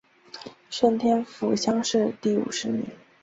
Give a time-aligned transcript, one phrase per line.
[0.71, 2.83] 顺天府乡试第五十名。